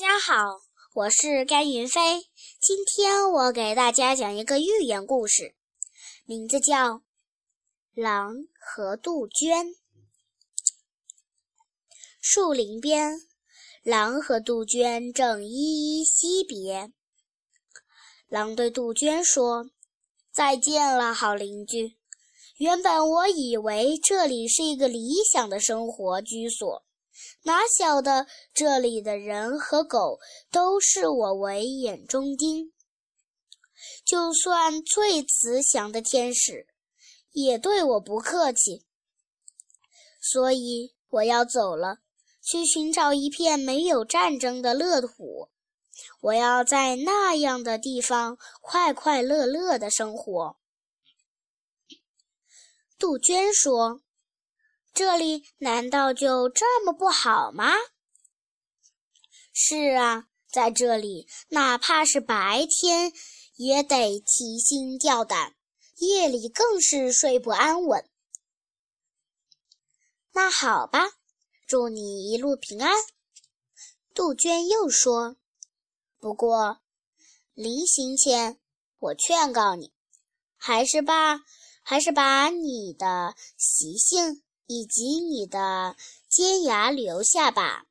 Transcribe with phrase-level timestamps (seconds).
[0.00, 0.62] 大家好，
[0.94, 2.22] 我是甘云飞。
[2.58, 5.54] 今天我给大家讲一个寓言故事，
[6.24, 6.94] 名字叫
[7.92, 9.66] 《狼和杜鹃》。
[12.18, 13.20] 树林边，
[13.82, 16.90] 狼和杜鹃正依依惜别。
[18.26, 19.66] 狼对杜鹃说
[20.32, 21.98] ：“再见了，好邻居。
[22.56, 26.82] 原本我以为这里是一个理想的生活居所。”
[27.42, 30.18] 哪晓得这里的人和狗
[30.50, 32.72] 都视我为眼中钉，
[34.04, 36.66] 就算最慈祥的天使
[37.32, 38.86] 也对我不客气。
[40.20, 41.98] 所以我要走了，
[42.42, 45.50] 去寻找一片没有战争的乐土。
[46.20, 50.56] 我要在那样的地方快快乐乐的生活。
[52.98, 54.02] 杜鹃说。
[55.00, 57.72] 这里难道就这么不好吗？
[59.50, 63.10] 是啊，在这里，哪怕是白天
[63.54, 65.56] 也得提心吊胆，
[65.96, 68.10] 夜里更是睡不安稳。
[70.32, 71.12] 那好吧，
[71.66, 72.92] 祝你一路平安。
[74.12, 75.36] 杜鹃又说
[76.20, 76.82] ：“不过，
[77.54, 78.60] 临行前，
[78.98, 79.94] 我劝告你，
[80.58, 81.40] 还是把，
[81.82, 85.96] 还是把你的习性。”以及你的
[86.28, 87.86] 尖牙留下吧。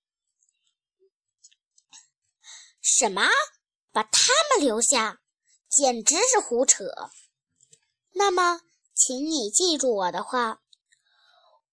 [2.81, 3.23] 什么？
[3.91, 5.19] 把他们留下？
[5.67, 6.86] 简直是胡扯！
[8.13, 8.61] 那么，
[8.95, 10.61] 请你记住我的话：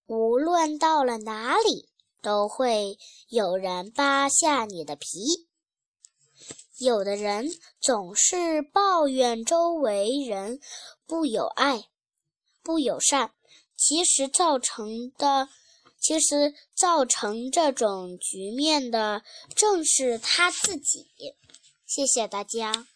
[0.07, 1.89] 无论到了哪里，
[2.21, 2.99] 都会
[3.29, 5.47] 有人扒下你的皮。
[6.79, 7.49] 有的人
[7.81, 10.61] 总是抱怨周围人
[11.07, 11.85] 不友爱、
[12.65, 13.36] 不友善。
[13.77, 15.49] 其实造成的，
[16.01, 19.23] 其实造成这种局面的
[19.55, 21.07] 正是他自己。
[21.87, 22.87] 谢谢大家。